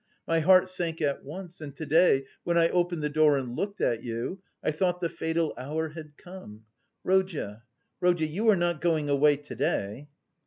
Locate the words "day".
1.85-2.25, 9.55-10.09